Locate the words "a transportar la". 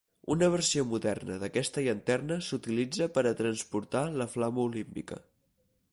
3.33-4.31